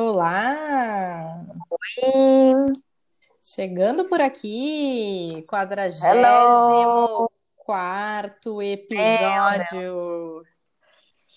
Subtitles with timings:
[0.00, 1.44] Olá!
[1.70, 2.72] Oi!
[3.42, 10.44] Chegando por aqui, quadragésimo quarto episódio.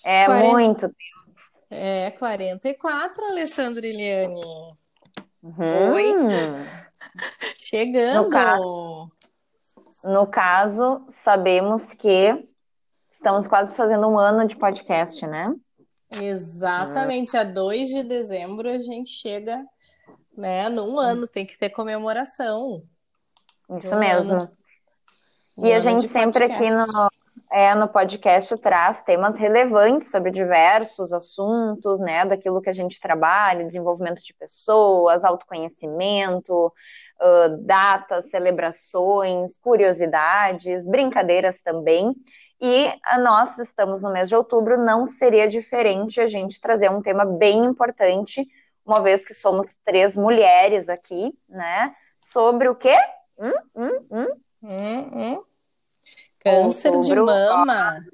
[0.05, 1.41] É Quarenta- muito tempo.
[1.71, 4.43] É, 44, Alessandra Eliane.
[5.41, 5.93] Uhum.
[5.93, 6.13] Oi.
[7.01, 8.29] No Chegando!
[8.29, 9.11] caso-
[10.03, 12.47] No caso, sabemos que
[13.09, 15.51] estamos quase fazendo um ano de podcast, né?
[16.19, 19.63] Exatamente, a 2 de dezembro a gente chega,
[20.35, 22.83] né, num ano, tem que ter comemoração.
[23.77, 24.33] Isso Um mesmo.
[24.35, 24.51] ano.
[25.57, 26.93] Um E a ano gente sempre aqui podcast.
[26.93, 27.09] no,
[27.51, 32.25] é, no podcast traz temas relevantes sobre diversos assuntos, né?
[32.25, 36.73] Daquilo que a gente trabalha, desenvolvimento de pessoas, autoconhecimento,
[37.21, 42.15] ah, datas, celebrações, curiosidades, brincadeiras também.
[42.61, 47.25] E nós estamos no mês de outubro, não seria diferente a gente trazer um tema
[47.25, 48.47] bem importante,
[48.85, 51.95] uma vez que somos três mulheres aqui, né?
[52.21, 52.95] Sobre o quê?
[53.39, 54.27] Hum, hum, hum?
[54.61, 55.43] Hum, hum.
[56.39, 58.05] Câncer de Outubro mama.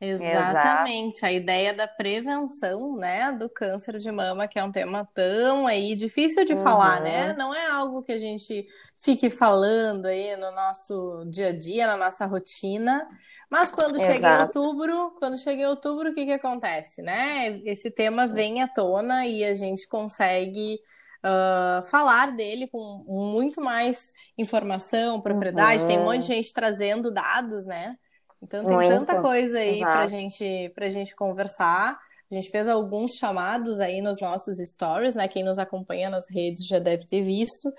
[0.00, 5.66] Exatamente, a ideia da prevenção, né, do câncer de mama, que é um tema tão
[5.66, 7.02] aí difícil de falar, Uhum.
[7.02, 7.32] né?
[7.34, 8.66] Não é algo que a gente
[8.98, 13.06] fique falando aí no nosso dia a dia, na nossa rotina.
[13.50, 14.38] Mas quando chega em Exato.
[14.38, 17.60] outubro, quando chega em outubro, o que que acontece, né?
[17.64, 20.80] Esse tema vem à tona e a gente consegue
[21.22, 25.86] ah, falar dele com muito mais informação, propriedade.
[25.86, 27.96] Tem um monte de gente trazendo dados, né?
[28.42, 28.82] Então tem Muito.
[28.82, 30.08] tanta coisa aí Exato.
[30.08, 31.98] gente, pra gente conversar.
[32.30, 35.26] A gente fez alguns chamados aí nos nossos stories, né?
[35.26, 37.72] Quem nos acompanha nas redes já deve ter visto.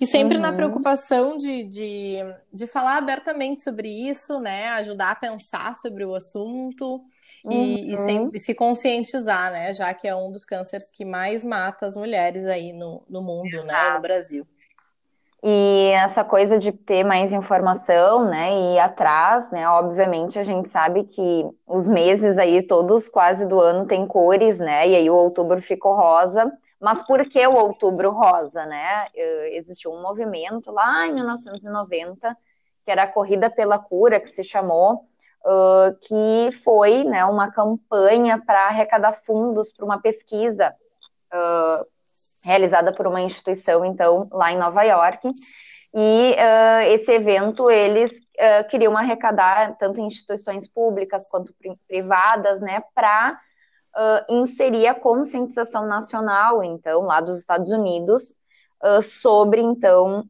[0.00, 0.52] E sempre na Uhum.
[0.52, 2.16] preocupação de, de,
[2.52, 4.68] de falar abertamente sobre isso, né?
[4.70, 7.04] Ajudar a pensar sobre o assunto
[7.50, 7.98] e, e Uhum.
[7.98, 9.72] sempre se conscientizar, né?
[9.74, 13.62] Já que é um dos cânceres que mais mata as mulheres aí no, no mundo,
[13.64, 13.90] né?
[13.90, 14.46] No Brasil.
[15.42, 20.68] E essa coisa de ter mais informação, né, e ir atrás, né, obviamente a gente
[20.68, 25.14] sabe que os meses aí, todos quase do ano, tem cores, né, e aí o
[25.14, 26.50] outubro ficou rosa.
[26.80, 29.06] Mas por que o outubro rosa, né?
[29.14, 32.36] Eh, Existiu um movimento lá em 1990,
[32.84, 35.04] que era a Corrida pela Cura, que se chamou,
[35.44, 40.74] ah, que foi, né, uma campanha para arrecadar fundos para uma pesquisa
[41.32, 41.84] ah,
[42.44, 45.30] realizada por uma instituição, então, lá em Nova York.
[45.94, 52.82] E ah, esse evento, eles ah, queriam arrecadar tanto instituições públicas quanto pri- privadas, né,
[52.94, 53.40] para
[54.28, 58.32] inserir a conscientização nacional, então, lá dos Estados Unidos,
[59.02, 60.24] sobre, então,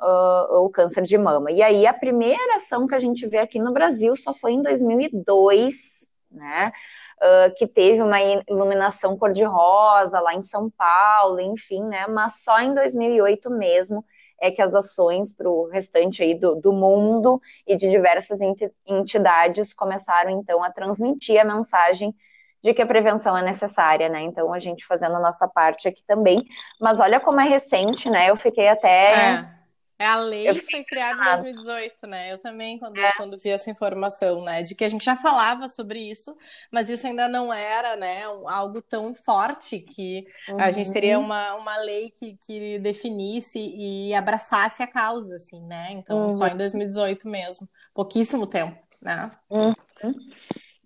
[0.63, 1.51] o câncer de mama.
[1.53, 4.63] E aí, a primeira ação que a gente vê aqui no Brasil só foi em
[4.63, 6.73] 2002, né,
[7.21, 12.07] ah, que teve uma iluminação cor-de-rosa lá em São Paulo, enfim, né?
[12.07, 14.05] Mas só em 2008 mesmo
[14.41, 18.71] é que as ações para o restante aí do, do mundo e de diversas enti-
[18.87, 22.15] entidades começaram então a transmitir a mensagem
[22.63, 24.23] de que a prevenção é necessária, né?
[24.23, 26.45] Então a gente fazendo a nossa parte aqui também.
[26.81, 28.31] Mas olha como é recente, né?
[28.31, 29.58] Eu fiquei até É.
[30.01, 31.25] É a lei foi criada em impressionada.
[31.25, 32.33] 2018, né?
[32.33, 33.13] Eu também, quando, É.
[33.13, 34.63] quando vi essa informação, né?
[34.63, 36.37] De que a gente já falava sobre isso,
[36.73, 38.23] mas isso ainda não era, né?
[38.25, 40.25] algo tão forte que
[40.57, 41.25] a gente teria Uhum.
[41.25, 45.89] uma, uma lei que, que definisse e abraçasse a causa, assim, né?
[45.93, 46.55] Então, só Uhum.
[46.55, 47.69] em 2018 mesmo.
[47.93, 49.33] Pouquíssimo tempo, né?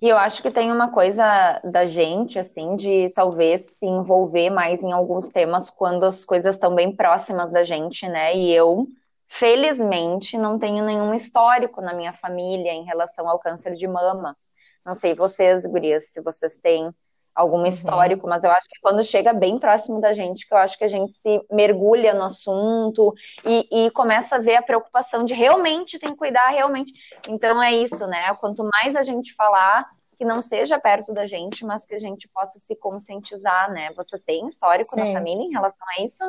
[0.00, 1.24] E eu acho que tem uma coisa
[1.70, 6.74] da gente, assim, de talvez se envolver mais em alguns temas quando as coisas estão
[6.74, 8.36] bem próximas da gente, né?
[8.36, 8.88] E eu,
[9.32, 14.36] felizmente, não tenho nenhum histórico na minha família em relação ao câncer de mama.
[14.84, 16.94] Não sei vocês, gurias, se vocês têm
[17.34, 20.76] algum histórico, mas eu acho que quando chega bem próximo da gente, que eu acho
[20.76, 25.32] que a gente se mergulha no assunto e, e começa a ver a preocupação de
[25.32, 26.92] realmente tem que cuidar, realmente.
[27.26, 28.34] Então é isso, né?
[28.34, 29.88] Quanto mais a gente falar,
[30.18, 33.90] que não seja perto da gente, mas que a gente possa se conscientizar, né?
[33.96, 35.14] Vocês têm histórico na Sim.
[35.14, 36.22] família em relação a isso?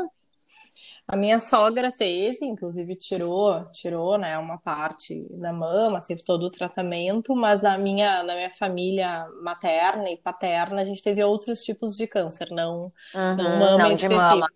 [1.07, 6.49] A minha sogra teve, inclusive tirou, tirou, né, uma parte da mama, teve todo o
[6.51, 11.97] tratamento, mas na minha, na minha família materna e paterna, a gente teve outros tipos
[11.97, 12.87] de câncer, não,
[13.35, 14.09] não Uhum, mama não, em de específico.
[14.09, 14.47] mama.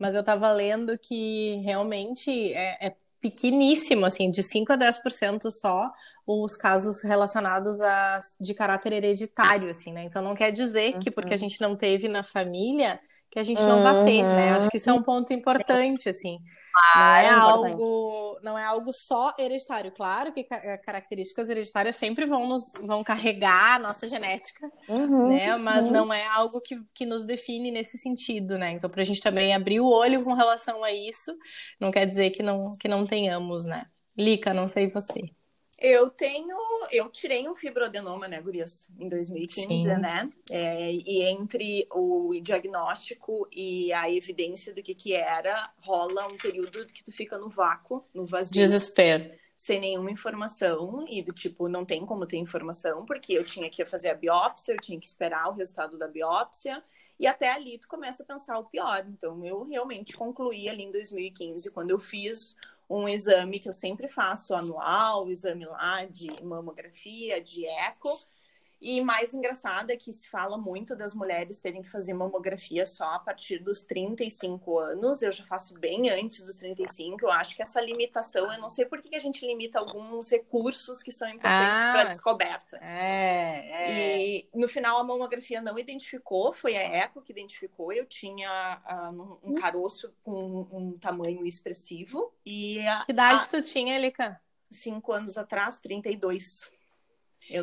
[0.00, 5.90] Mas eu tava lendo que realmente é, é pequeníssimo, assim, de 5 a 10% só
[6.26, 10.04] os casos relacionados a de caráter hereditário, assim, né?
[10.04, 11.38] Então não quer dizer que porque a Uhum.
[11.38, 13.00] gente não teve na família
[13.30, 13.82] que a gente não uhum.
[13.82, 14.50] vá ter, né?
[14.50, 16.38] Acho que isso é um ponto importante, assim.
[16.94, 19.92] Ah, não é, algo, não é algo só hereditário.
[19.92, 20.44] Claro que
[20.84, 25.56] características hereditárias sempre vão nos vão carregar a nossa genética, uhum, né?
[25.56, 25.92] Mas uhum.
[25.92, 28.72] não é algo que, que nos define nesse sentido, né?
[28.72, 31.32] Então, para a gente também abrir o olho com relação a isso,
[31.78, 33.86] não quer dizer que não que não tenhamos, né?
[34.16, 35.30] Lica, não sei você.
[35.80, 36.58] Eu tenho,
[36.90, 39.88] eu tirei um fibroadenoma, né, Gurias, em 2015, Sim.
[39.98, 40.28] né?
[40.50, 46.86] É, e entre o diagnóstico e a evidência do que que era, rola um período
[46.86, 48.60] que tu fica no vácuo, no vazio.
[48.60, 49.40] Desespero.
[49.56, 53.84] Sem nenhuma informação, e do tipo, não tem como ter informação, porque eu tinha que
[53.86, 56.82] fazer a biópsia, eu tinha que esperar o resultado da biópsia,
[57.18, 59.06] e até ali tu começa a pensar o pior.
[59.08, 62.54] Então, eu realmente concluí ali em 2015, quando eu fiz
[62.90, 68.10] um exame que eu sempre faço anual, exame lá de mamografia, de eco,
[68.80, 73.04] e mais engraçado é que se fala muito das mulheres terem que fazer mamografia só
[73.14, 75.20] a partir dos 35 anos.
[75.20, 77.22] Eu já faço bem antes dos 35.
[77.22, 81.02] Eu acho que essa limitação, eu não sei por que a gente limita alguns recursos
[81.02, 82.78] que são importantes ah, para a descoberta.
[82.78, 84.26] É, é.
[84.26, 87.92] E no final a mamografia não identificou, foi a eco que identificou.
[87.92, 88.80] Eu tinha
[89.12, 92.32] uh, um caroço com um tamanho expressivo.
[92.46, 93.46] E a, que idade a...
[93.46, 94.40] tu tinha, Elica?
[94.70, 96.79] Cinco anos atrás, 32.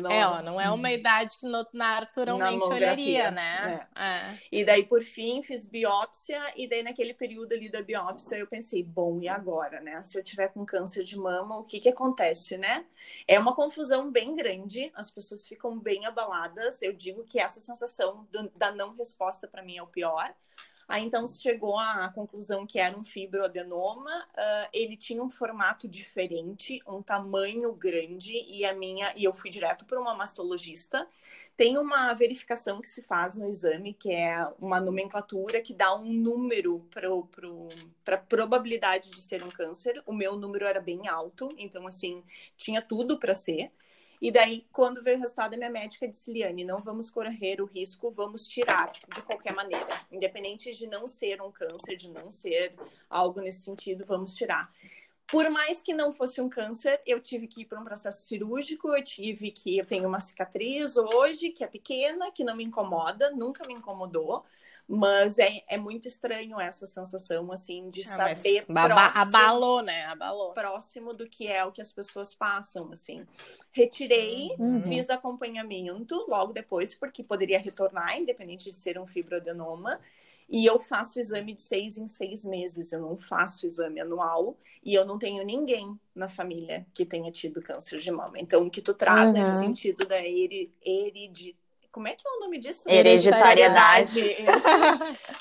[0.00, 0.10] Não...
[0.10, 3.86] É, ó, não é uma idade que no, naturalmente olharia, né?
[3.94, 4.02] É.
[4.02, 4.38] É.
[4.52, 8.82] E daí, por fim, fiz biópsia, e daí naquele período ali da biópsia eu pensei,
[8.82, 10.02] bom, e agora, né?
[10.02, 12.84] Se eu tiver com câncer de mama, o que que acontece, né?
[13.26, 16.82] É uma confusão bem grande, as pessoas ficam bem abaladas.
[16.82, 20.34] Eu digo que essa sensação da não resposta para mim é o pior.
[20.88, 25.86] Aí então se chegou à conclusão que era um fibroadenoma, uh, ele tinha um formato
[25.86, 31.06] diferente, um tamanho grande e a minha e eu fui direto para uma mastologista.
[31.56, 36.10] Tem uma verificação que se faz no exame, que é uma nomenclatura que dá um
[36.10, 37.68] número para pro,
[38.06, 40.02] a probabilidade de ser um câncer.
[40.06, 42.24] O meu número era bem alto, então assim,
[42.56, 43.70] tinha tudo para ser.
[44.20, 47.64] E daí, quando veio o resultado, a minha médica disse, Liane, não vamos correr o
[47.64, 49.86] risco, vamos tirar de qualquer maneira.
[50.10, 52.74] Independente de não ser um câncer, de não ser
[53.08, 54.72] algo nesse sentido, vamos tirar.
[55.30, 58.88] Por mais que não fosse um câncer, eu tive que ir para um processo cirúrgico,
[58.96, 59.76] eu tive que.
[59.76, 64.42] Eu tenho uma cicatriz hoje, que é pequena, que não me incomoda, nunca me incomodou,
[64.88, 68.64] mas é, é muito estranho essa sensação, assim, de ah, saber.
[68.64, 70.06] Próximo, abalou, né?
[70.06, 70.54] Abalou.
[70.54, 73.26] Próximo do que é o que as pessoas passam, assim.
[73.70, 74.82] Retirei, uhum.
[74.82, 80.00] fiz acompanhamento logo depois, porque poderia retornar, independente de ser um fibroadenoma.
[80.48, 84.94] E eu faço exame de seis em seis meses, eu não faço exame anual e
[84.94, 88.38] eu não tenho ninguém na família que tenha tido câncer de mama.
[88.38, 89.38] Então, o que tu traz uhum.
[89.38, 91.56] nesse sentido da heredidade
[91.98, 92.88] como é que é o nome disso?
[92.88, 94.20] Hereditariedade.
[94.20, 94.30] uh,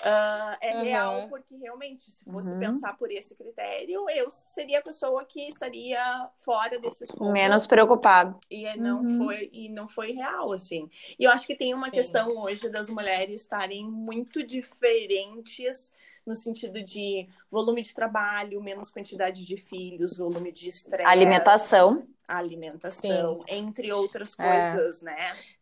[0.59, 0.83] é uhum.
[0.83, 2.59] real, porque realmente, se fosse uhum.
[2.59, 5.99] pensar por esse critério, eu seria a pessoa que estaria
[6.37, 7.31] fora desse escopo.
[7.31, 8.39] Menos preocupado.
[8.49, 9.25] E é, não, uhum.
[9.25, 10.89] foi, e não foi real, assim.
[11.19, 11.91] E eu acho que tem uma Sim.
[11.91, 15.91] questão hoje das mulheres estarem muito diferentes
[16.25, 21.05] no sentido de volume de trabalho, menos quantidade de filhos, volume de estresse.
[21.05, 22.07] Alimentação.
[22.27, 23.55] Alimentação, Sim.
[23.55, 24.43] entre outras é.
[24.43, 25.05] coisas, é.
[25.05, 25.17] né?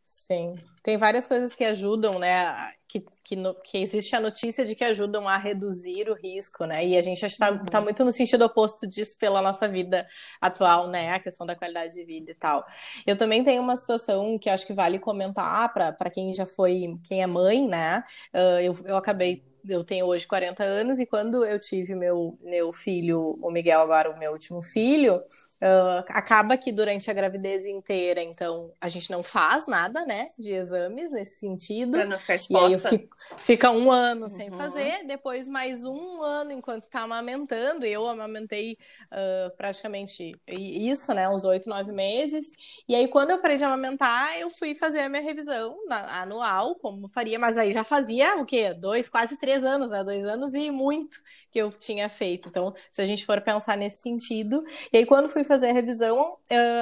[0.05, 2.73] Sim, tem várias coisas que ajudam, né?
[2.87, 6.85] Que, que, no, que existe a notícia de que ajudam a reduzir o risco, né?
[6.85, 7.65] E a gente está uhum.
[7.65, 10.07] tá muito no sentido oposto disso pela nossa vida
[10.39, 11.09] atual, né?
[11.09, 12.63] A questão da qualidade de vida e tal.
[13.05, 17.23] Eu também tenho uma situação que acho que vale comentar para quem já foi, quem
[17.23, 18.03] é mãe, né?
[18.31, 22.71] Uh, eu, eu acabei eu tenho hoje 40 anos e quando eu tive meu, meu
[22.71, 28.21] filho, o Miguel, agora o meu último filho, uh, acaba que durante a gravidez inteira,
[28.21, 31.91] então, a gente não faz nada, né, de exames nesse sentido.
[31.91, 32.67] Pra não ficar exposta.
[32.67, 34.29] E aí eu fico, fica um ano uhum.
[34.29, 38.77] sem fazer, depois mais um ano enquanto tá amamentando, eu amamentei
[39.11, 42.53] uh, praticamente isso, né, uns oito, nove meses,
[42.87, 46.75] e aí quando eu parei de amamentar, eu fui fazer a minha revisão na, anual,
[46.75, 48.73] como faria, mas aí já fazia o quê?
[48.73, 50.03] Dois, quase três anos, né?
[50.03, 51.17] Dois anos e muito
[51.55, 52.49] que eu tinha feito.
[52.49, 54.61] Então, se a gente for pensar nesse sentido.
[54.91, 56.35] E aí, quando fui fazer a revisão,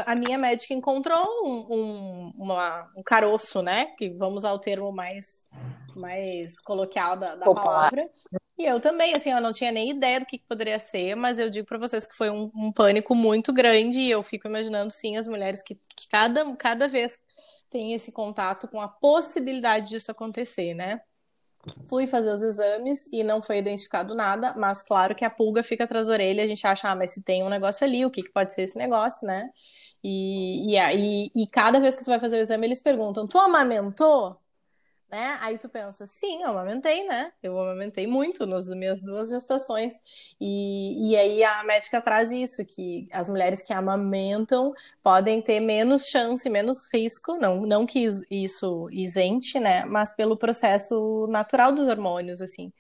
[0.04, 3.94] a minha médica encontrou um, um, uma, um caroço, né?
[4.00, 5.46] Que vamos ao termo mais,
[5.96, 8.10] mais coloquial da, da palavra.
[8.58, 11.38] E eu também, assim, eu não tinha nem ideia do que, que poderia ser, mas
[11.38, 14.92] eu digo para vocês que foi um, um, pânico muito grande e eu fico imaginando,
[14.92, 17.20] sim, as mulheres que, que cada, cada vez
[17.70, 21.00] têm esse contato com a possibilidade disso acontecer, né?
[21.88, 25.84] Fui fazer os exames e não foi identificado nada, mas claro que a pulga fica
[25.86, 28.24] atrás da orelha, a gente acha, ah, mas se tem um negócio ali, o que,
[28.24, 29.50] que pode ser esse negócio, né?
[30.04, 33.38] E, e, e, e cada vez que tu vai fazer o exame, eles perguntam, tu
[33.40, 34.43] amamentou?
[35.14, 35.38] Né?
[35.42, 37.32] Aí tu pensa, sim, eu amamentei, né?
[37.44, 39.94] Eu amamentei muito nas minhas duas gestações.
[40.42, 46.08] E, e aí a médica traz isso, que as mulheres que amamentam podem ter menos
[46.08, 49.86] chance, menos risco, não, não que isso isente, né?
[49.86, 52.74] Mas pelo processo natural dos hormônios, assim.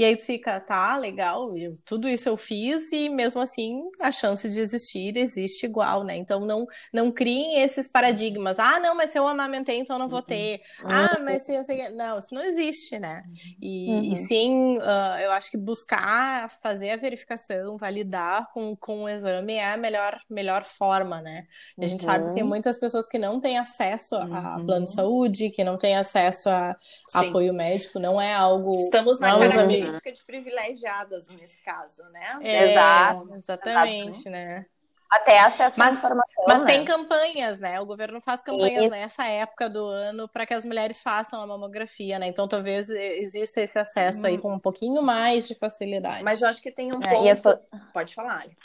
[0.00, 4.10] E aí tu fica, tá, legal, eu, tudo isso eu fiz e mesmo assim a
[4.10, 6.16] chance de existir existe igual, né?
[6.16, 8.58] Então não, não criem esses paradigmas.
[8.58, 10.62] Ah, não, mas se eu amamentei, então não vou ter.
[10.82, 10.88] Uhum.
[10.90, 11.90] Ah, mas se eu sei...
[11.90, 13.22] Não, isso não existe, né?
[13.60, 14.12] E, uhum.
[14.14, 19.56] e sim, uh, eu acho que buscar fazer a verificação, validar com, com o exame
[19.56, 21.44] é a melhor, melhor forma, né?
[21.78, 22.10] A gente uhum.
[22.10, 22.48] sabe que tem uhum.
[22.48, 24.96] muitas pessoas que não têm acesso a, a plano de uhum.
[24.96, 26.74] saúde, que não têm acesso a,
[27.12, 28.76] a apoio médico, não é algo.
[28.76, 32.38] Estamos na não, característica de privilegiadas nesse caso, né?
[32.42, 33.34] É, Exato.
[33.34, 34.66] Exatamente, né?
[35.10, 36.44] Até acesso mas, à informação.
[36.46, 36.72] Mas né?
[36.72, 37.80] tem campanhas, né?
[37.80, 38.90] O governo faz campanhas Isso.
[38.90, 42.28] nessa época do ano para que as mulheres façam a mamografia, né?
[42.28, 44.26] Então talvez exista esse acesso hum.
[44.26, 46.22] aí com um pouquinho mais de facilidade.
[46.22, 47.36] Mas eu acho que tem um é, ponto.
[47.36, 47.58] So...
[47.92, 48.56] Pode falar, Ali.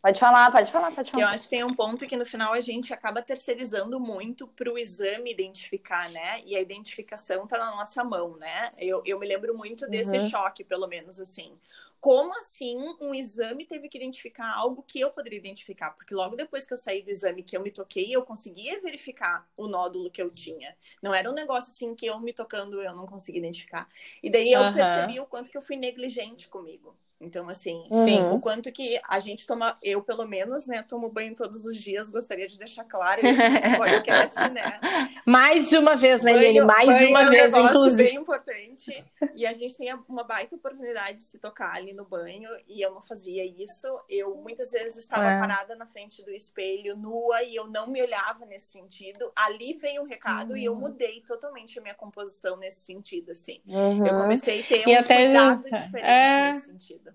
[0.00, 1.24] Pode falar, pode falar, pode falar.
[1.24, 4.72] Eu acho que tem um ponto que no final a gente acaba terceirizando muito para
[4.72, 6.40] o exame identificar, né?
[6.44, 8.70] E a identificação está na nossa mão, né?
[8.78, 10.30] Eu, eu me lembro muito desse uhum.
[10.30, 11.52] choque, pelo menos assim.
[12.00, 15.90] Como assim um exame teve que identificar algo que eu poderia identificar?
[15.90, 19.48] Porque logo depois que eu saí do exame que eu me toquei, eu conseguia verificar
[19.56, 20.76] o nódulo que eu tinha.
[21.02, 23.88] Não era um negócio assim que eu me tocando eu não conseguia identificar.
[24.22, 24.74] E daí eu uhum.
[24.74, 26.96] percebi o quanto que eu fui negligente comigo.
[27.20, 31.34] Então, assim, sim, o quanto que a gente toma, eu pelo menos, né, tomo banho
[31.34, 34.78] todos os dias, gostaria de deixar claro isso nesse podcast, né?
[35.26, 36.60] Mais de uma vez, né, Lene?
[36.60, 38.04] Mais banho de uma é vez, um inclusive.
[38.04, 39.04] bem importante.
[39.34, 42.94] E a gente tem uma baita oportunidade de se tocar ali no banho, e eu
[42.94, 43.88] não fazia isso.
[44.08, 45.40] Eu muitas vezes estava é.
[45.40, 49.32] parada na frente do espelho, nua, e eu não me olhava nesse sentido.
[49.34, 50.56] Ali veio um recado uhum.
[50.56, 50.80] e eu uhum.
[50.80, 53.60] mudei totalmente a minha composição nesse sentido, assim.
[53.66, 54.06] Uhum.
[54.06, 55.24] Eu comecei a ter e um até...
[55.24, 56.52] cuidado diferente é...
[56.52, 57.07] nesse sentido.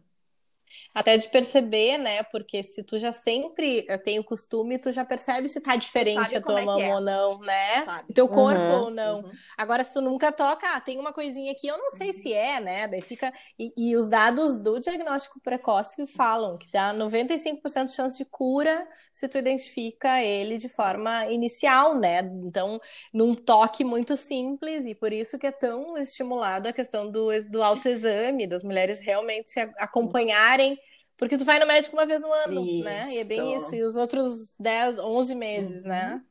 [0.94, 2.22] Até de perceber, né?
[2.24, 6.42] Porque se tu já sempre tem o costume, tu já percebe se tá diferente a
[6.42, 6.94] tua é mão é.
[6.94, 7.84] ou não, né?
[7.84, 8.12] Sabe.
[8.12, 9.22] O teu corpo uhum, ou não.
[9.22, 9.32] Uhum.
[9.58, 12.14] Agora, se tu nunca toca, ah, tem uma coisinha aqui, eu não sei uhum.
[12.14, 12.88] se é, né?
[12.88, 13.34] Daí fica.
[13.58, 18.88] E, e, os dados do diagnóstico precoce falam que dá 95% de chance de cura
[19.12, 22.20] se tu identifica ele de forma inicial, né?
[22.20, 22.80] Então,
[23.12, 27.64] num toque muito simples, e por isso que é tão estimulado a questão do, do
[27.64, 30.80] autoexame, das mulheres realmente se acompanharem
[31.17, 32.84] porque tu vai no médico uma vez no ano, isso.
[32.84, 33.13] né?
[33.13, 33.74] E é bem isso.
[33.75, 36.08] E os outros 10, 11 meses, né?
[36.08, 36.12] uhum.
[36.13, 36.24] né?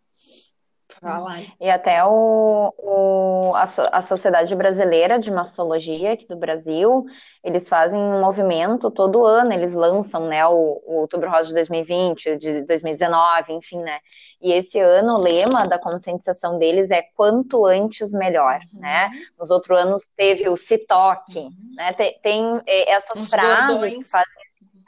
[1.60, 7.04] E até o, o a, a, Sociedade Brasileira de Mastologia aqui do Brasil,
[7.42, 12.36] eles fazem um movimento todo ano, eles lançam né, o, o Outubro Rosa de 2020,
[12.36, 13.98] de 2019, enfim, né?
[14.40, 18.80] E esse ano o lema da conscientização deles é quanto antes melhor, uhum.
[18.80, 19.10] né?
[19.38, 21.52] Nos outros anos teve o se toque, uhum.
[21.76, 21.92] né?
[21.92, 23.96] Tem, tem é, essas Uns frases bordões.
[23.98, 24.41] que fazem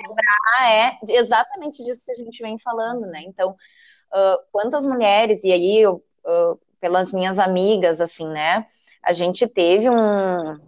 [0.08, 3.22] lembrar é exatamente disso que a gente vem falando, né?
[3.22, 8.66] Então, uh, quantas mulheres, e aí eu, uh, pelas minhas amigas, assim, né?
[9.02, 10.58] A gente teve um,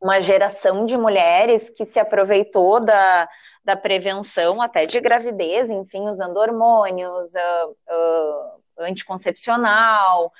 [0.00, 3.28] uma geração de mulheres que se aproveitou da,
[3.64, 10.32] da prevenção até de gravidez, enfim, usando hormônios, uh, anticoncepcional,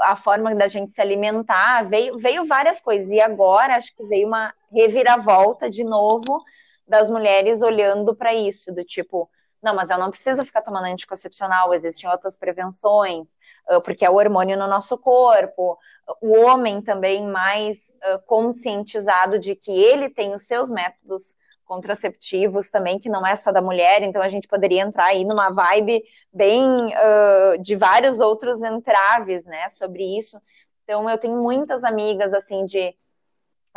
[0.00, 4.26] a forma da gente se alimentar, veio, veio várias coisas, e agora acho que veio
[4.26, 6.42] uma reviravolta de novo
[6.88, 9.30] das mulheres olhando para isso, do tipo,
[9.62, 13.36] não, mas eu não preciso ficar tomando anticoncepcional, existem outras prevenções,
[13.84, 15.76] porque é o hormônio no nosso corpo.
[16.22, 17.92] O homem também mais
[18.26, 23.60] conscientizado de que ele tem os seus métodos contraceptivos também, que não é só da
[23.60, 26.02] mulher, então a gente poderia entrar aí numa vibe
[26.32, 30.40] bem uh, de vários outros entraves, né, sobre isso.
[30.84, 32.96] Então eu tenho muitas amigas, assim, de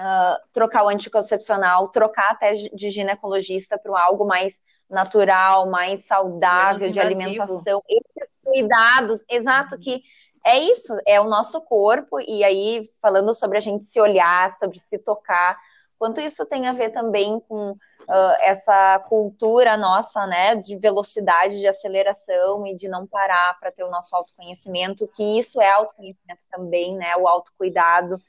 [0.01, 6.99] uh, trocar o anticoncepcional, trocar até de ginecologista para algo mais natural, mais saudável, de
[6.99, 10.01] alimentação, esses cuidados, exato, que
[10.43, 14.79] é isso, é o nosso corpo, e aí falando sobre a gente se olhar, sobre
[14.79, 15.57] se tocar,
[15.97, 21.67] quanto isso tem a ver também com uh, essa cultura nossa, né, de velocidade, de
[21.67, 26.97] aceleração e de não parar para ter o nosso autoconhecimento, que isso é autoconhecimento também,
[26.97, 28.19] né, o autocuidado,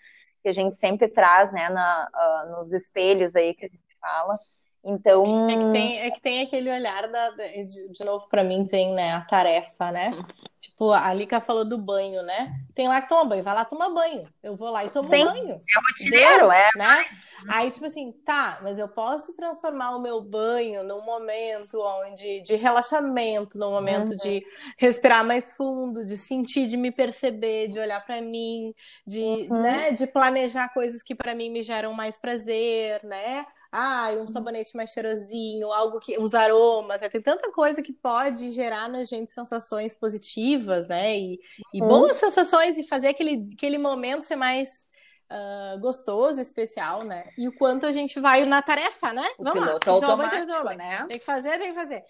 [0.42, 4.38] que a gente sempre traz, né, na, uh, nos espelhos aí que a gente fala.
[4.84, 5.48] Então.
[5.48, 8.92] É que tem, é que tem aquele olhar da, de, de novo para mim vem,
[8.92, 10.12] né, a tarefa, né?
[10.62, 12.54] Tipo, a Lika falou do banho, né?
[12.72, 14.28] Tem lá que toma banho, vai lá tomar banho.
[14.40, 15.50] Eu vou lá e tomo Sim, banho.
[15.50, 16.70] É o rotineiro, é.
[16.76, 17.04] Né?
[17.48, 22.54] Aí, tipo assim, tá, mas eu posso transformar o meu banho num momento onde de
[22.54, 24.16] relaxamento, num momento uhum.
[24.18, 24.46] de
[24.78, 28.72] respirar mais fundo, de sentir, de me perceber, de olhar para mim,
[29.04, 29.62] de, uhum.
[29.62, 33.44] né, de planejar coisas que para mim me geram mais prazer, né?
[33.74, 36.18] Ah, um sabonete mais cheirosinho, algo que.
[36.18, 37.08] os aromas, né?
[37.08, 40.51] tem tanta coisa que pode gerar na gente sensações positivas,
[40.86, 41.18] né?
[41.18, 41.38] E,
[41.74, 41.88] e uhum.
[41.88, 44.70] boas sensações e fazer aquele, aquele momento ser mais
[45.30, 47.24] uh, gostoso, especial, né?
[47.38, 49.26] E o quanto a gente vai na tarefa, né?
[49.38, 49.72] O Vamos lá.
[49.72, 51.06] automático, então, né?
[51.08, 52.02] Tem que fazer, tem que fazer.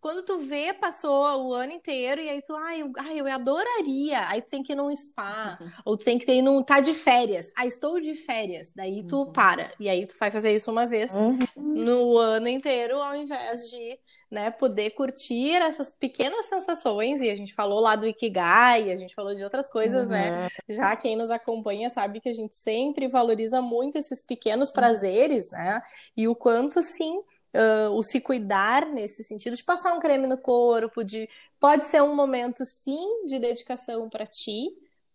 [0.00, 4.28] Quando tu vê, passou o ano inteiro e aí tu, ai, eu, ai, eu adoraria.
[4.28, 5.66] Aí tu tem que ir num spa, uhum.
[5.84, 7.52] ou tu tem que ir num, tá de férias.
[7.56, 8.72] Ah, estou de férias.
[8.74, 9.32] Daí tu uhum.
[9.32, 9.72] para.
[9.80, 11.38] E aí tu vai fazer isso uma vez uhum.
[11.56, 13.98] no ano inteiro, ao invés de,
[14.30, 17.20] né, poder curtir essas pequenas sensações.
[17.20, 20.44] E a gente falou lá do Ikigai, a gente falou de outras coisas, né?
[20.44, 20.74] Uhum.
[20.74, 25.80] Já quem nos acompanha sabe que a gente sempre valoriza muito esses pequenos prazeres, né?
[26.16, 27.22] E o quanto, sim,
[27.56, 32.02] uh, o se cuidar nesse sentido, de passar um creme no corpo, de pode ser
[32.02, 34.68] um momento sim de dedicação para ti,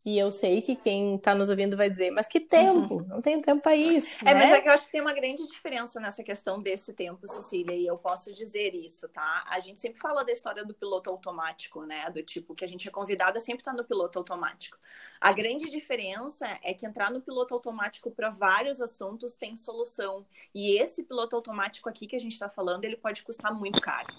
[0.03, 2.96] e eu sei que quem está nos ouvindo vai dizer, mas que tempo?
[2.96, 3.08] Uhum.
[3.08, 4.20] Não tenho tempo para isso.
[4.22, 4.34] É, né?
[4.34, 7.75] mas é que eu acho que tem uma grande diferença nessa questão desse tempo, Cecília,
[7.75, 9.46] e eu posso dizer isso, tá?
[9.48, 12.10] A gente sempre fala da história do piloto automático, né?
[12.10, 14.77] Do tipo que a gente é convidada sempre tá no piloto automático.
[15.20, 20.25] A grande diferença é que entrar no piloto automático para vários assuntos tem solução.
[20.53, 24.12] E esse piloto automático aqui que a gente está falando, ele pode custar muito caro.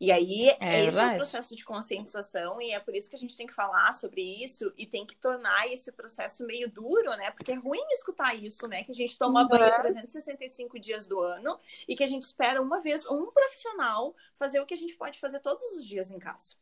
[0.00, 3.18] E aí, é esse é o processo de conscientização, e é por isso que a
[3.18, 7.10] gente tem que falar sobre isso e tem tem que tornar esse processo meio duro,
[7.16, 7.30] né?
[7.30, 8.84] Porque é ruim escutar isso, né?
[8.84, 12.80] Que a gente toma banho 365 dias do ano e que a gente espera uma
[12.80, 16.54] vez um profissional fazer o que a gente pode fazer todos os dias em casa.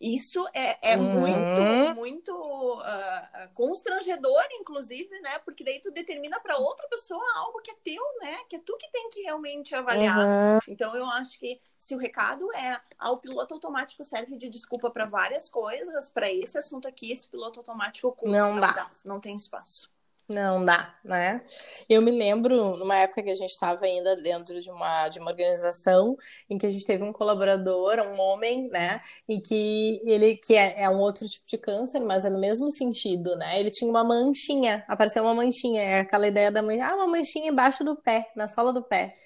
[0.00, 1.20] Isso é, é uhum.
[1.20, 2.32] muito, muito
[2.78, 5.40] uh, constrangedor, inclusive, né?
[5.40, 8.38] Porque daí tu determina para outra pessoa algo que é teu, né?
[8.48, 10.18] Que é tu que tem que realmente avaliar.
[10.18, 10.58] Uhum.
[10.68, 14.88] Então, eu acho que se o recado é ah, o piloto automático serve de desculpa
[14.88, 18.90] para várias coisas, para esse assunto aqui, esse piloto automático não, não dá.
[19.04, 19.97] Não tem espaço.
[20.28, 21.42] Não dá, né?
[21.88, 25.30] Eu me lembro numa época que a gente estava ainda dentro de uma, de uma
[25.30, 26.18] organização
[26.50, 29.00] em que a gente teve um colaborador, um homem, né?
[29.26, 32.70] E que ele que é, é um outro tipo de câncer, mas é no mesmo
[32.70, 33.58] sentido, né?
[33.58, 37.48] Ele tinha uma manchinha, apareceu uma manchinha, é aquela ideia da mãe, ah, uma manchinha
[37.50, 39.16] embaixo do pé, na sola do pé.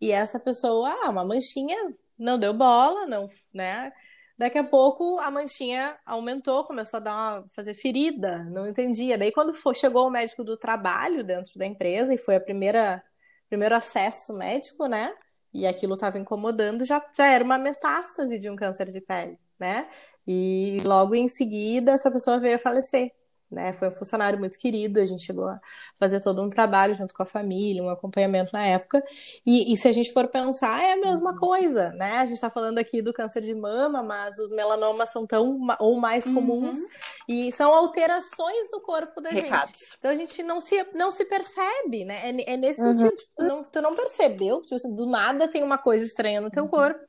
[0.00, 1.76] E essa pessoa, ah, uma manchinha,
[2.18, 3.92] não deu bola, não, né?
[4.38, 9.18] Daqui a pouco a manchinha aumentou, começou a dar uma, fazer ferida, não entendia.
[9.18, 13.02] Daí quando chegou o médico do trabalho dentro da empresa e foi a primeira
[13.48, 15.12] primeiro acesso médico, né?
[15.52, 19.88] E aquilo estava incomodando, já, já era uma metástase de um câncer de pele, né?
[20.26, 23.10] E logo em seguida essa pessoa veio a falecer
[23.50, 23.72] né?
[23.72, 25.58] Foi um funcionário muito querido, a gente chegou a
[25.98, 29.02] fazer todo um trabalho junto com a família, um acompanhamento na época.
[29.46, 31.36] E, e se a gente for pensar, é a mesma uhum.
[31.36, 32.18] coisa, né?
[32.18, 35.98] A gente está falando aqui do câncer de mama, mas os melanomas são tão ou
[35.98, 36.34] mais uhum.
[36.34, 36.88] comuns uhum.
[37.28, 39.70] e são alterações no corpo da Recados.
[39.70, 39.94] gente.
[39.98, 42.20] Então a gente não se, não se percebe, né?
[42.24, 42.96] É, é nesse uhum.
[42.96, 46.50] sentido, tipo, tu, não, tu não percebeu, tipo, do nada tem uma coisa estranha no
[46.50, 46.70] teu uhum.
[46.70, 47.00] corpo,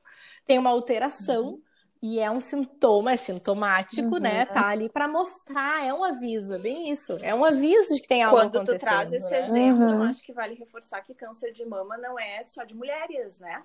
[0.46, 1.62] tem uma alteração uhum.
[2.02, 4.32] E é um sintoma, é sintomático, né?
[4.32, 4.38] uhum.
[4.38, 4.46] né?
[4.46, 7.18] Tá ali para mostrar, é um aviso, é bem isso.
[7.22, 8.80] É um aviso de que tem algo Quando acontecendo.
[8.80, 9.42] Quando tu traz esse né?
[9.42, 9.94] exemplo, uhum.
[9.96, 13.64] eu acho que vale reforçar que câncer de mama não é só de mulheres, né?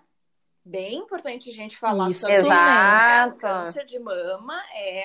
[0.64, 3.36] Bem importante a gente falar isso, sobre exato.
[3.36, 3.38] isso.
[3.38, 5.04] Câncer de mama é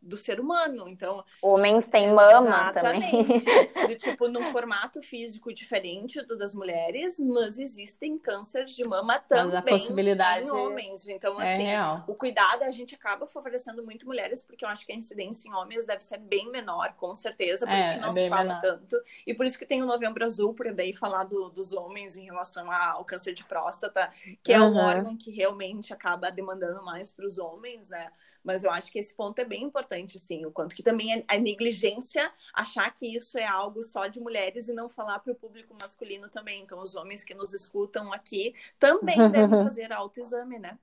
[0.00, 0.88] do ser humano.
[0.88, 3.26] Então, homens têm mama também.
[3.86, 9.56] Do tipo num formato físico diferente do das mulheres, mas existem cânceres de mama também
[9.56, 11.06] a possibilidade em homens.
[11.06, 12.04] Então, é assim, real.
[12.06, 15.52] o cuidado a gente acaba favorecendo muito mulheres porque eu acho que a incidência em
[15.52, 18.44] homens deve ser bem menor, com certeza, por é, isso que não é se fala
[18.44, 18.60] menor.
[18.60, 19.02] tanto.
[19.26, 22.24] E por isso que tem o Novembro Azul, para daí falar do, dos homens em
[22.24, 24.08] relação ao câncer de próstata,
[24.42, 24.72] que é uhum.
[24.72, 28.10] um órgão que realmente acaba demandando mais para os homens, né?
[28.42, 31.24] Mas eu acho que esse ponto é bem importante, assim, o quanto que também é,
[31.28, 35.36] é negligência achar que isso é algo só de mulheres e não falar para o
[35.36, 36.62] público masculino também.
[36.62, 40.78] Então, os homens que nos escutam aqui também devem fazer autoexame, né?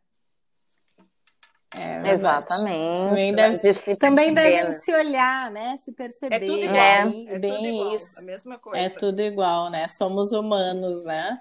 [1.74, 3.10] É, Exatamente.
[3.10, 5.78] Também, deve, também devem se olhar, né?
[5.78, 6.36] Se perceber.
[6.36, 6.78] É tudo igual.
[6.78, 8.22] É, é bem tudo igual, isso.
[8.22, 8.86] A mesma coisa.
[8.86, 9.88] É tudo igual, né?
[9.90, 11.38] Somos humanos, né?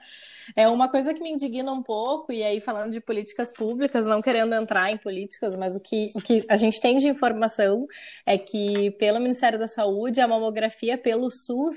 [0.55, 4.23] É uma coisa que me indigna um pouco, e aí falando de políticas públicas, não
[4.23, 7.87] querendo entrar em políticas, mas o que, o que a gente tem de informação
[8.25, 11.77] é que pelo Ministério da Saúde, a mamografia pelo SUS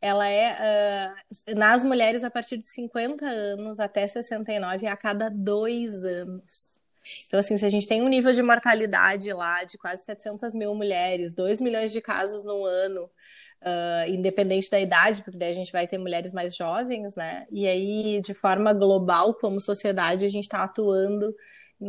[0.00, 1.14] ela é
[1.50, 6.80] uh, nas mulheres a partir de 50 anos até 69 é a cada dois anos.
[7.26, 10.74] Então, assim, se a gente tem um nível de mortalidade lá de quase 700 mil
[10.74, 13.10] mulheres, 2 milhões de casos no ano,
[13.62, 17.46] uh, independente da idade, porque daí a gente vai ter mulheres mais jovens, né?
[17.50, 21.34] E aí, de forma global, como sociedade, a gente está atuando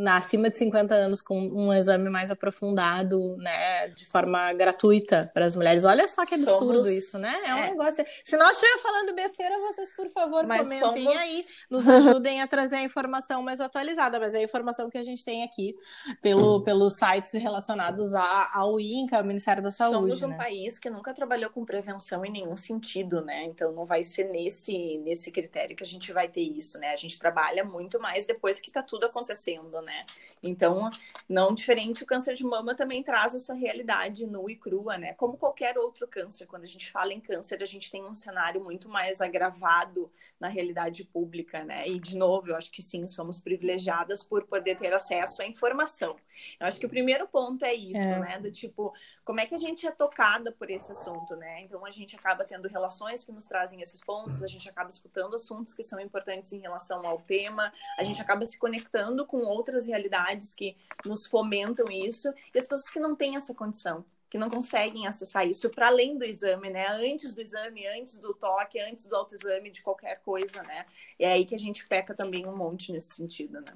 [0.07, 5.55] acima de 50 anos com um exame mais aprofundado, né, de forma gratuita para as
[5.55, 5.83] mulheres.
[5.83, 6.87] Olha só que absurdo somos...
[6.87, 7.41] isso, né?
[7.45, 7.69] É um é.
[7.71, 8.05] negócio.
[8.23, 11.19] Se nós estiver falando besteira, vocês, por favor, mas comentem somos...
[11.19, 15.03] aí, nos ajudem a trazer a informação mais atualizada, mas é a informação que a
[15.03, 15.75] gente tem aqui
[16.21, 20.15] pelo, pelos sites relacionados à, ao INCA, ao Ministério da Saúde.
[20.15, 20.37] Somos um né?
[20.37, 23.45] país que nunca trabalhou com prevenção em nenhum sentido, né?
[23.45, 26.91] Então não vai ser nesse, nesse critério que a gente vai ter isso, né?
[26.91, 30.03] A gente trabalha muito mais depois que está tudo acontecendo, né?
[30.43, 30.89] Então,
[31.29, 35.13] não diferente, o câncer de mama também traz essa realidade nua e crua, né?
[35.13, 36.47] Como qualquer outro câncer.
[36.47, 40.47] Quando a gente fala em câncer, a gente tem um cenário muito mais agravado na
[40.47, 41.87] realidade pública, né?
[41.87, 46.15] E, de novo, eu acho que sim, somos privilegiadas por poder ter acesso à informação.
[46.59, 48.19] Eu acho que o primeiro ponto é isso, é.
[48.19, 48.39] né?
[48.39, 51.61] Do tipo, como é que a gente é tocada por esse assunto, né?
[51.61, 55.35] Então, a gente acaba tendo relações que nos trazem esses pontos, a gente acaba escutando
[55.35, 59.70] assuntos que são importantes em relação ao tema, a gente acaba se conectando com outras
[59.71, 64.37] outras realidades que nos fomentam isso, e as pessoas que não têm essa condição, que
[64.37, 66.87] não conseguem acessar isso para além do exame, né?
[66.87, 70.85] Antes do exame, antes do toque, antes do autoexame de qualquer coisa, né?
[71.17, 73.73] É aí que a gente peca também um monte nesse sentido, né?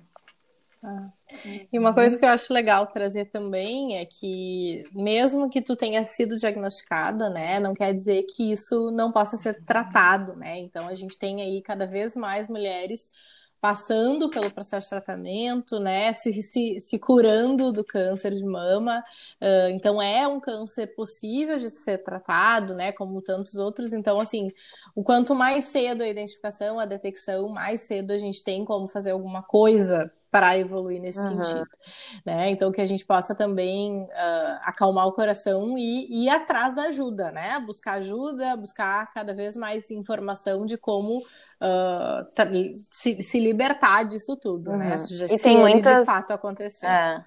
[0.84, 1.10] Ah.
[1.74, 6.06] E uma coisa que eu acho legal trazer também é que, mesmo que tu tenha
[6.06, 10.60] sido diagnosticada, né, não quer dizer que isso não possa ser tratado, né?
[10.60, 13.12] Então a gente tem aí cada vez mais mulheres
[13.66, 19.04] passando pelo processo de tratamento, né, se, se, se curando do câncer de mama.
[19.42, 23.92] Uh, então, é um câncer possível de ser tratado, né, como tantos outros.
[23.92, 24.52] Então, assim,
[24.94, 29.10] o quanto mais cedo a identificação, a detecção, mais cedo a gente tem como fazer
[29.10, 31.42] alguma coisa para evoluir nesse uhum.
[31.42, 31.70] sentido,
[32.26, 32.50] né?
[32.50, 36.90] Então que a gente possa também uh, acalmar o coração e, e ir atrás da
[36.90, 37.58] ajuda, né?
[37.66, 44.72] Buscar ajuda, buscar cada vez mais informação de como uh, se, se, libertar disso tudo,
[44.72, 44.98] né?
[44.98, 45.20] uhum.
[45.20, 45.28] né?
[45.32, 46.00] E tem muitas...
[46.02, 46.86] de fato acontecer.
[46.86, 47.24] É.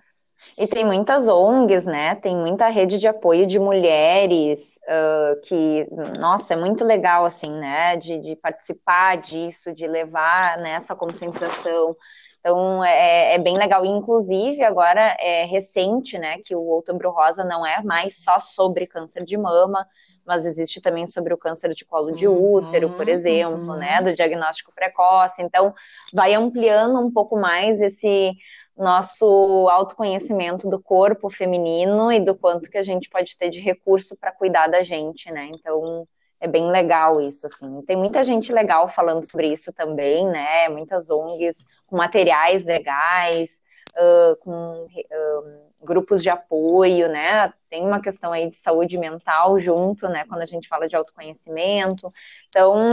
[0.59, 2.14] E tem muitas ONGs, né?
[2.14, 5.88] Tem muita rede de apoio de mulheres uh, que,
[6.21, 7.97] nossa, é muito legal, assim, né?
[7.97, 11.97] De, de participar disso, de levar nessa né, concentração.
[12.40, 13.85] Então é, é, bem legal.
[13.85, 19.24] Inclusive, agora é recente, né, que o Outubro Rosa não é mais só sobre câncer
[19.24, 19.87] de mama,
[20.24, 23.79] mas existe também sobre o câncer de colo de útero, por uhum, exemplo, uhum.
[23.79, 25.42] né, do diagnóstico precoce.
[25.42, 25.74] Então,
[26.12, 28.37] vai ampliando um pouco mais esse
[28.77, 34.16] nosso autoconhecimento do corpo feminino e do quanto que a gente pode ter de recurso
[34.16, 35.51] para cuidar da gente, né?
[35.53, 36.07] Então,
[36.40, 37.83] é bem legal isso, assim.
[37.83, 40.68] Tem muita gente legal falando sobre isso também, né?
[40.68, 43.61] Muitas ONGs com materiais legais,
[43.96, 47.53] uh, com uh, grupos de apoio, né?
[47.68, 50.24] Tem uma questão aí de saúde mental junto, né?
[50.29, 52.12] Quando a gente fala de autoconhecimento.
[52.48, 52.90] Então,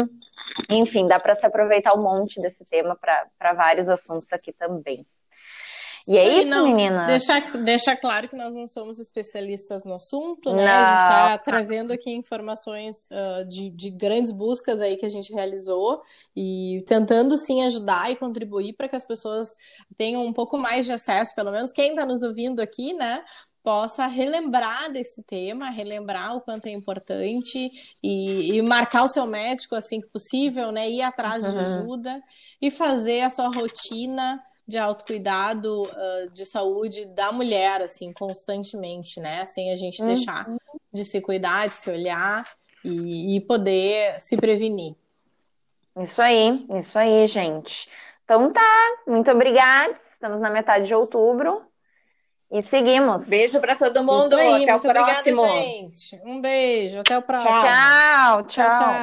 [0.70, 5.06] enfim, dá para se aproveitar um monte desse tema para vários assuntos aqui também.
[6.08, 7.06] E é isso, não, menina.
[7.06, 10.66] Deixar, deixar claro que nós não somos especialistas no assunto, né?
[10.66, 10.72] Não.
[10.72, 15.34] A gente está trazendo aqui informações uh, de, de grandes buscas aí que a gente
[15.34, 16.02] realizou
[16.36, 19.50] e tentando sim ajudar e contribuir para que as pessoas
[19.98, 23.24] tenham um pouco mais de acesso, pelo menos quem está nos ouvindo aqui, né?
[23.66, 27.72] possa relembrar desse tema, relembrar o quanto é importante
[28.04, 30.88] e, e, marcar o seu médico assim que possível, né?
[30.88, 31.52] Ir atrás uhum.
[31.52, 32.22] de ajuda
[32.62, 39.46] e fazer a sua rotina de autocuidado, uh, de saúde da mulher, assim, constantemente, né?
[39.46, 40.08] Sem a gente uhum.
[40.08, 40.48] deixar
[40.92, 42.46] de se cuidar, de se olhar
[42.84, 44.96] e, e poder se prevenir.
[45.98, 47.90] Isso aí, isso aí, gente.
[48.24, 49.96] Então tá, muito obrigada.
[50.12, 51.62] Estamos na metade de outubro.
[52.52, 53.28] E seguimos.
[53.28, 54.26] Beijo para todo mundo.
[54.26, 55.42] Isso aí, até muito o próximo.
[55.42, 56.22] Obrigada, gente.
[56.24, 57.00] Um beijo.
[57.00, 57.50] Até o próximo.
[57.50, 57.64] tchau.
[57.64, 58.44] tchau.
[58.44, 58.72] tchau.
[58.72, 58.94] tchau.